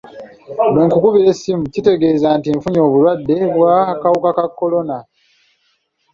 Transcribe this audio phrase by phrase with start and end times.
[0.71, 4.97] Bwe nkukubira essimu, kitegeeza nti nfunye obulwadde bw'akawuka ka kolona.